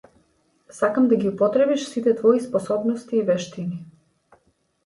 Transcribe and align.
Сакам 0.77 1.09
да 1.11 1.19
ги 1.23 1.29
употребиш 1.29 1.85
сите 1.89 2.13
твои 2.15 2.39
способности 2.47 3.15
и 3.17 3.23
вештини. 3.29 3.79